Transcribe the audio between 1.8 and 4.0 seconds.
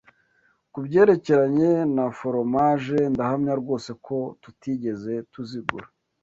na foromaje, ndahamya rwose